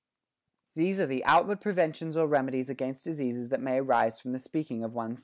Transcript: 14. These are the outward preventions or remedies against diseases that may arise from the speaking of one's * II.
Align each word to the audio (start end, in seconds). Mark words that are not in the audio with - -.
14. 0.73 0.87
These 0.89 0.99
are 0.99 1.05
the 1.05 1.23
outward 1.25 1.61
preventions 1.61 2.17
or 2.17 2.25
remedies 2.25 2.71
against 2.71 3.03
diseases 3.03 3.49
that 3.49 3.61
may 3.61 3.77
arise 3.79 4.19
from 4.19 4.31
the 4.31 4.39
speaking 4.39 4.83
of 4.83 4.93
one's 4.93 5.19
* 5.19 5.19
II. 5.19 5.19